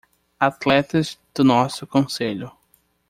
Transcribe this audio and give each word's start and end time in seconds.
Atletas 0.39 1.19
do 1.31 1.43
nosso 1.43 1.85
concelho. 1.85 2.51